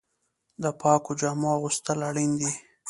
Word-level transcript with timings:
د 0.63 0.65
پاکو 0.79 1.11
جامو 1.19 1.47
اغوستل 1.57 1.99
اړین 2.09 2.31
دي. 2.39 2.51